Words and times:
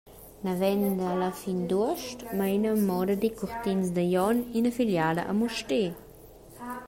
Naven 0.45 0.83
dalla 0.99 1.31
fin 1.41 1.59
d’uost 1.69 2.19
meina 2.39 2.71
Moda 2.87 3.15
Decurtins 3.23 3.87
da 3.95 4.03
Glion 4.09 4.37
ina 4.57 4.71
filiala 4.77 5.23
a 5.31 5.33
Mustér. 5.39 5.91